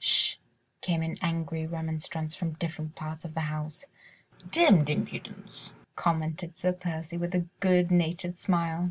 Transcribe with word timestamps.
Sh!" 0.00 0.38
came 0.80 1.04
in 1.04 1.14
angry 1.22 1.68
remonstrance 1.68 2.34
from 2.34 2.54
different 2.54 2.96
parts 2.96 3.24
of 3.24 3.34
the 3.34 3.42
house. 3.42 3.84
"Demmed 4.50 4.88
impudence," 4.90 5.70
commented 5.94 6.56
Sir 6.58 6.72
Percy 6.72 7.16
with 7.16 7.32
a 7.32 7.46
good 7.60 7.92
natured 7.92 8.36
smile. 8.36 8.90